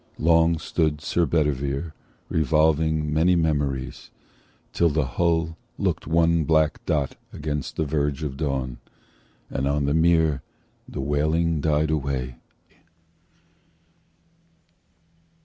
[0.17, 1.93] Long stood Sir Bedivere
[2.27, 4.09] Revolving many memories,
[4.73, 8.79] till the hull Looked one black dot against the verge of dawn,
[9.51, 10.41] And on the mere
[10.89, 12.37] the wailing died away.